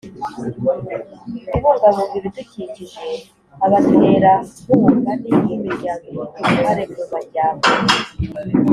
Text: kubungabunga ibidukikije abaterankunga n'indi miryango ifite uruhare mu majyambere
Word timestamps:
kubungabunga 1.49 2.13
ibidukikije 2.17 3.07
abaterankunga 3.65 5.11
n'indi 5.21 5.53
miryango 5.65 6.05
ifite 6.15 6.39
uruhare 6.47 6.83
mu 6.93 7.03
majyambere 7.11 7.93